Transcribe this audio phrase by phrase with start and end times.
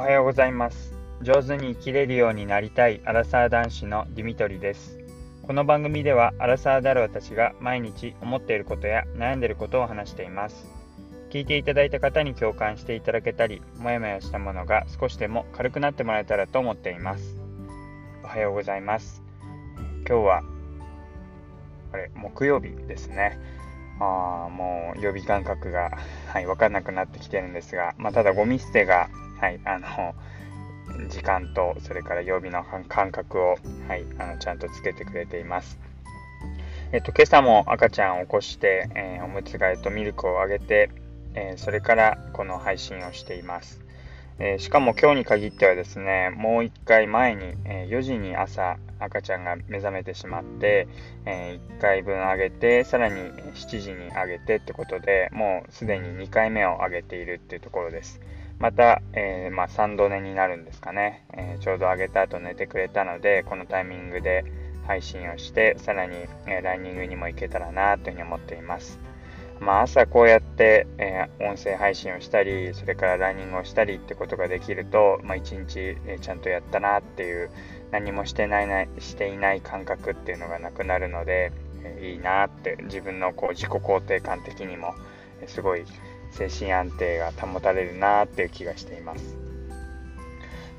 [0.00, 0.94] おはようございます。
[1.20, 4.98] 上手に生きれるようになりたいアラサー男子のディミトリです。
[5.42, 10.66] この番組ではアラサーである私が毎日思っていることや悩んでいることを話しています。
[11.28, 17.36] 聞いていただいた方に共感していただけたりもやもやしたものが少しでも軽くなってもらえたらと思っています。
[18.24, 19.22] おはようございます。
[20.08, 20.42] 今日は
[21.92, 23.38] あれ木曜日ですね。
[24.00, 25.90] あもう予備感覚が、
[26.26, 30.14] はい、分かんなくなってきてるんですが、まあ、ただゴミ捨てが、はい、あの
[31.08, 33.56] 時間とそれから曜日の感覚を、
[33.88, 35.78] はい、あのちゃんとつけてくれています。
[36.92, 40.90] えっと、今朝も赤ちゃんを起こして、えー、おむつ替えとミルクをあげて、
[41.34, 43.80] えー、それからこの配信をしています。
[44.40, 50.88] えー、しかも今日に限ってはですね、もう1回前に、え4時に朝赤ちゃんが目覚めてしまって、
[51.26, 53.16] え1回分あげて、さらに
[53.54, 58.20] 7時にあげてってことで、もうすでに2回目をあげているっていうところです。
[58.60, 64.44] また、えー、まあ、3度寝になるんですかね、えー、ちょうどあげた後寝てくれたので、このタイミングで
[64.86, 69.00] 配信をして、さらに、えランニングにも行けたらなというふうに思っています。
[69.60, 77.50] まあ、朝こうやって、え、音声配信をしたり、それからランニングをしたりってことができると、まあ、一日、え、ちゃんとやったなっていう、
[77.92, 81.50] 何もしてないなしていない感覚っていうのがなくなるので、
[81.82, 84.94] え、いいなって、自分のこう自己肯定感的にも、
[85.42, 85.84] えすごい
[86.32, 89.36] 精神安定が保たれるなっていう気がしています。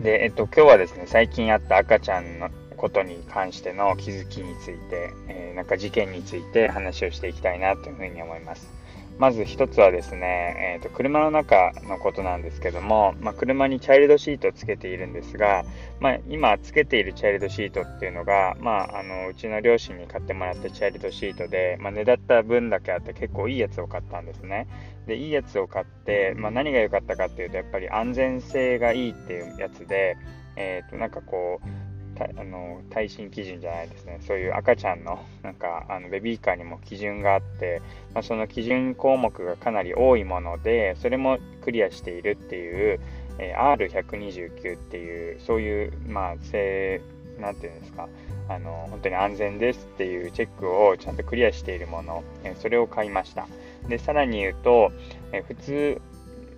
[0.00, 8.79] で、えっと、今日はですね、最近あった赤ちゃんのことに関しての気づきについて、えー、なんか事件について話をしていきたいなというふうに思います。
[9.20, 15.62] まず一つはですね、えーと、車の中のことなんですけども、まあ、車にチャイルドシートをつけているんですが、
[16.00, 24.66] まあ、今つけているチャイルドシートっていうのが、まあ、あのうちの両親に買ってもらったチャイルドシートで、まあ、値だった分だけあって結構いいやつを買ったんですね。
[25.06, 30.16] でいいやつを買って、ま何が良かったかっていうとやっぱり安全性がいいっていうやつで、
[30.56, 31.89] えーとなんかこう
[32.36, 37.80] あの耐震基準じゃないですね、そういう赤ちゃんの なんかあのベビーカーにも基準があって、
[38.14, 43.00] まあ、その基準項目がかなり多いもので、それもクリアしているっていう、
[43.38, 47.00] えー、R129 っていう、そういう、まあ、性、
[47.38, 48.08] なんていうんですか、
[48.48, 53.46] あの本当に安全ですっていうチェックをちゃんとクリアしているもの、え、それを買いました。
[53.88, 54.92] で、さらに言うと、
[55.32, 56.02] え、普通、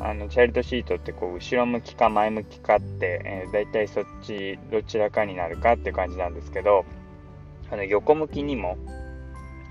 [0.00, 6.84] あのチャイルドシートってこう後ろ向きか前向きかって、えー、大体そっちどちらかになるかって感じなんですけど
[7.70, 8.76] あの横向きにも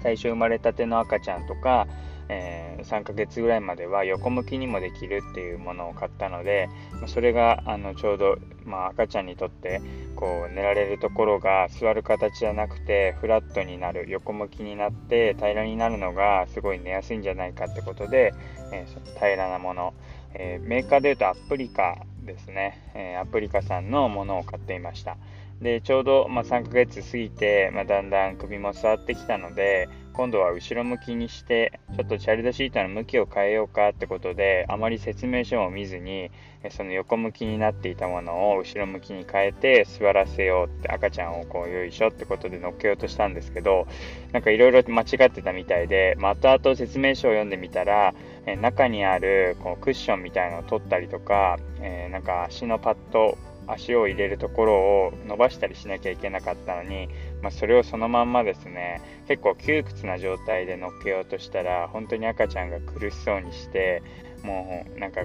[0.04, 1.88] 最初生まれたての赤ちゃんとか、
[2.30, 6.70] えー、3ヶ月ぐらいまでは横向きにもできるっていうものを買ったので
[7.08, 9.82] それがあのちょうど、まあ、赤ちゃんにとって
[10.16, 18.34] こう寝られるところが座る形じゃなくてフラットになる横向きになって平らになるのがすごい寝やすいんじゃないかってことで、
[18.74, 19.94] えー、平らなもの
[20.34, 25.18] えー、メーカーでいうとアプリカですね、え、アプリカさんのものを買っていました。
[25.62, 36.32] で、ちょうど、まあ、3ヶ月過ぎて、まあ、だんだん首も座ってきたので、今度は後ろ向きにして、ちょっとチャイルドシートの向きを変えようかってことで、あまり説明書を見ずに、
[36.72, 43.88] その横向きになっていたものを後ろ向きに変えて座らせようって赤ちゃんをこうよいしょってことで乗っけようとしたんですけど、
[44.32, 48.16] なんかいろいろ間違ってたみたいで、まあ、後々説明書を読んでみたら、
[48.60, 57.10] 中にあるこうクッションみたいのを取ったりとか、えー、なんか足のパッド足を入れるところを伸ばしたりしなきゃいけなかったのに、
[57.42, 64.02] まあ、それをそのまんまですね結構窮屈な状態で乗っけようとしたら本当に赤ちゃんが苦しそうにして
[64.44, 65.22] もうなんか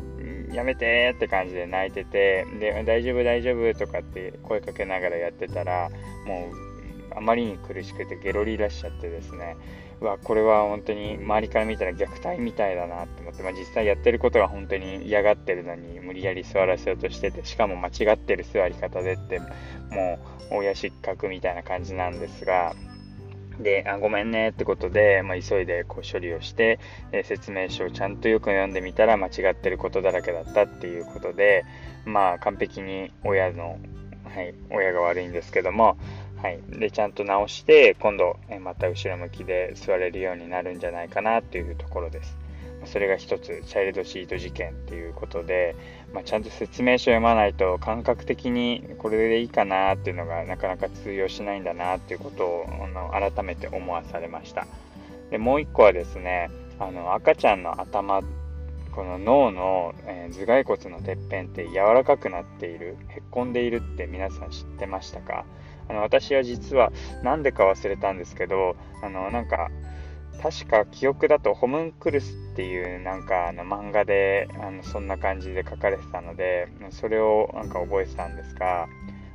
[0.52, 5.90] やめてって感じで泣いててで大丈夫大丈夫とかって声かけながらやってたら
[6.26, 6.71] もう
[7.16, 9.56] あまりに苦しくてゲロリ出しちゃってですね。
[10.00, 19.38] うわ、これは本当に周りから見たら虐待みたいだなって思って、まあ、実際やってることが本当に嫌がってるのに無理やり座らせようとしてて、しかも間違ってる座り方でって、
[19.90, 20.18] も
[20.50, 22.74] う親失格みたいな感じなんですが、
[23.60, 26.78] で、あごめんねってことで、まあ、急いでこう処理をして、
[27.12, 31.64] え説明書をちゃんとよく読んでみたら間違ってることだらけだったっていうことで、
[32.04, 33.78] まあ完璧に親の、
[34.24, 35.96] はい、親が悪いんですけども、
[36.42, 42.36] はい、でちゃんと直して今度また後ろ向きで座れるようになるんじゃないかなっていうところです。
[42.84, 45.76] それが一つチャイルドシート事件っていうことで、
[46.12, 52.66] まあ、ちゃんと説明書を読まないと感覚的にこれでいいかなっていうのがなかなか通用しないんだなっていうことを
[53.12, 54.66] 改めて思わされました。
[55.30, 56.50] でもう一個はですね
[56.80, 58.20] あの赤ちゃんの頭
[58.90, 65.44] この脳の、えー、頭蓋骨のてっぺんって柔らかくなっているへっこんでいるって皆さん知ってましたか？
[65.88, 66.92] あの私は実は
[67.22, 69.70] 何でか忘れたんですけどあのなんか
[70.42, 78.88] 確か記憶だとホムンクルスっていうなんかあの漫画であのそんな感じで書かれてたのでそれをなんか覚えてたんですが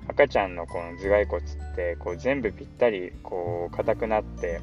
[0.10, 4.62] 赤ちゃんのこの頭蓋骨ってこう全部ぴったりこう硬くなって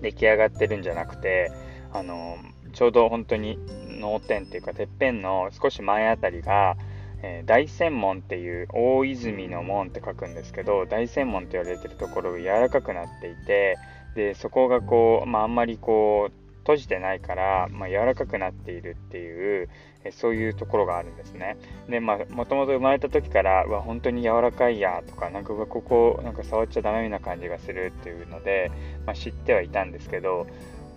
[0.00, 1.50] 出来上がってるんじゃなくて
[1.92, 2.36] あの
[2.72, 3.58] ちょうど本当に
[4.00, 6.76] 脳天っていうかてっぺんの少し前あたりが、
[7.22, 13.76] えー、大仙門っていう大泉の門って書くんですけど大仙門って言われてるところが柔らかくなっていて
[14.14, 19.70] でそこがこう、まあ、あんまりこう閉じてないから、まあ、柔らかくなっているっていう、
[20.04, 21.56] えそういうところがあるんですね。
[21.88, 28.70] で、まあ、もともと生まれた時から、うわ、本当に柔らかいやとか、なんか、ここ、なんか触っちゃダメな感じがするっていうので、
[29.06, 30.46] まあ、知ってはいたんですけど、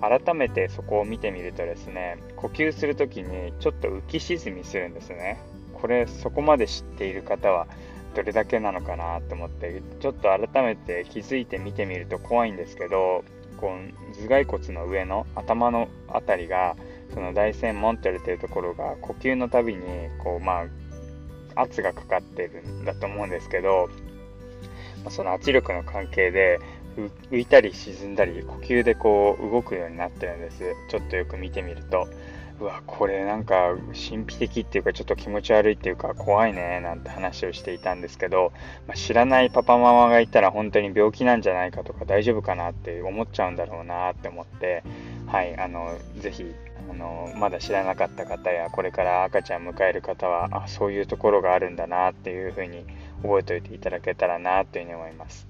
[0.01, 5.39] 改めてそこを見てみるとですね、呼吸する時にちょっと浮き沈みするんですね。
[5.81, 7.67] これ、そこまで知っている方は、
[8.15, 13.23] どれだけなのかなと思ってちょっと改めて気づいて見てみると怖いんですけど
[13.57, 16.75] こう頭蓋骨の上の頭の辺りが
[17.13, 19.81] その大専門って言われてるところが呼吸のたびに
[20.23, 20.63] こうま
[21.55, 23.89] あ圧がかかってるんだと思うんですけど
[25.09, 26.59] その圧力の関係で
[27.31, 30.75] 浮いたり沈んだり呼吸でこう動くようになってるんです。
[30.89, 32.07] ちょっとよく見てみると。
[32.61, 38.53] うわこれなんか神秘的っていうかちょっと気持ち悪いっていうか怖いねなんて話をしていたんですけど、
[38.87, 44.83] まあ、知らないパパママがいたら本当に病気なんじゃないかとか大丈夫かなって思っちゃうんだろうなって思って
[45.25, 46.53] はいあのぜひ
[46.87, 52.85] あのまだ知らなかった方やこれから赤ちゃん迎える方はあそういうところがあるんだなっていうふうに
[53.23, 55.47] 覚えておいていただけたらなというふうに思います。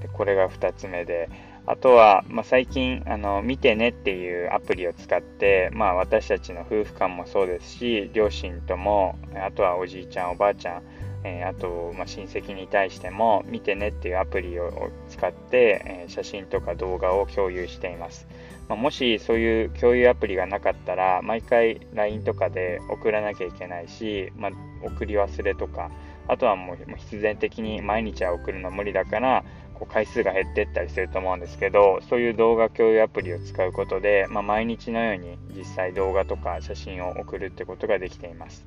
[0.00, 1.28] でこれが2つ目で
[1.68, 10.82] あとは、まあ、最近あの、見てねっていうアプリを使って、まあ、私たちの夫婦間もそうですし、両親とも、あとはおじいちゃん、おばあちゃん、
[11.24, 18.28] えー、あと、まあ、親戚に対しても、見てねっていうアプリを使って、えー、写真とか動画を共有しています。
[18.68, 24.52] まあ、もしそういう共有アプリがなかったら、毎回 LINE とかで送らなきゃいけないし、まあ、
[24.84, 25.90] 送り忘れとか、
[26.28, 29.44] あとはもう必然的に毎日は送るの無理だから、
[29.78, 38.66] こう回数が減ってったりすると思うんですけどそういう動画共有アプリを使うことで、まあ、毎日のように実際動画とか写真を送るってことができています。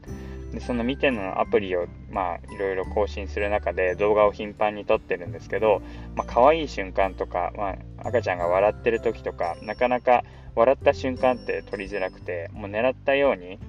[0.54, 5.82] でその見てのアプリをまあいろいろ更新する中で動画を頻繁に撮ってるんですけど、
[6.16, 10.24] まあ、可愛い瞬間とか、まあ、赤ちゃんが笑ってる時とかなかなか
[10.56, 13.60] 笑った瞬間って撮りづらくてもう狙ったように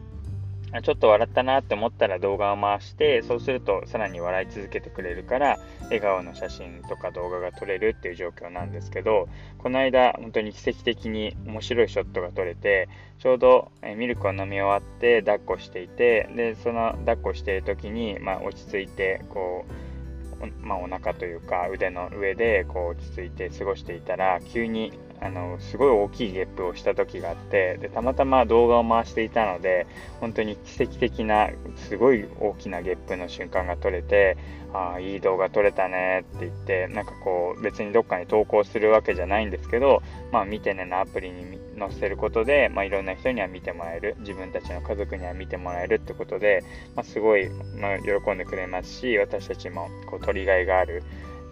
[0.83, 9.29] ちょっと笑ったなって思ったら動画を回して、そうするとさらに笑い続けてくれるから、笑顔の写真とか動画が撮れるっていう状況なんですけど、
[9.59, 12.89] この間本当に奇跡的に面白いショットが撮れて、
[13.19, 19.73] ちょうどミルクを飲み終わって抱っこしていて、で、その抱っこしている時に、まあ、落ち着いて、こう、
[20.63, 29.87] まあ、お腹というか腕の上でこう落ち着いて過ごしていたら急にあのすごい大きいゲップをした時があってでたまたま動画を回していたので
[30.21, 34.39] 本当に奇跡的なすごい大きなゲップの瞬間が撮れて
[34.73, 40.03] ああいい動画撮れたねって言ってなんかこう別にどっかに投稿するわけじゃないんですけど
[40.33, 46.63] まあ見てねのアプリに載せることで、まあ、いろんな人には見てもらえる自分たちの家族には見てもらえるってことで、
[46.95, 47.49] まあ、すごい、
[47.81, 51.03] まあ、喜んでくれますし私たちもこう撮りがいがある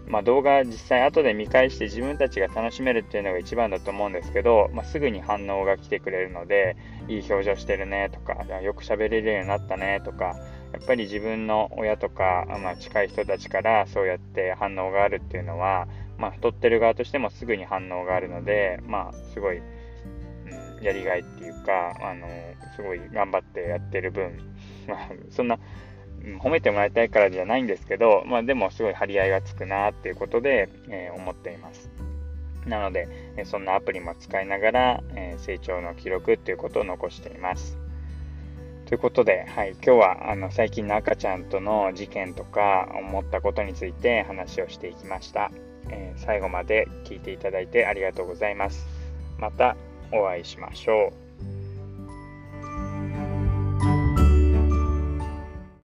[0.09, 6.77] まあ、動画実際後で見返して自分たちが楽しめるっていうのが一番だと思うんですけど、まあ、すぐに反応が来てくれるので
[7.09, 10.37] いい表情してるねとかよく喋れるようになったねとか
[10.73, 15.89] やっぱり自分の親とか、まあ、近い人たちからそうやって反応があるっていうのは、
[16.19, 19.61] まあ、撮ってる側としてもすぐに反応があるので、まあ、すごい、う
[20.81, 22.27] ん、やりがいっていうかあの
[22.77, 24.39] すごい頑張ってやってる分、
[25.31, 25.59] そんな
[26.37, 31.91] 褒めてもらいたいからじゃないんですけど、まあ、でもすごい張り合いがつくなっていうことで、えー、思っています。
[32.67, 37.79] なので、えそんなアプリも使いながら、えー、成長の記録っていうことを残しています。
[38.87, 45.51] ということで、はい、今日はあの最近の赤ちゃんとの事件とか思ったことについて話をしていきました。
[45.91, 48.87] えー、最後まで聞いていただいてありがとうございます。
[49.39, 49.77] また
[50.13, 51.28] お会いしましょう。